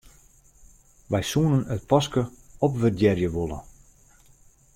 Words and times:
Wy 1.11 1.21
soenen 1.31 1.67
it 1.75 1.83
paske 1.89 2.23
opwurdearje 2.65 3.29
wolle. 3.35 3.59